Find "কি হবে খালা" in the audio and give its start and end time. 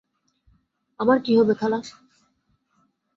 1.25-1.79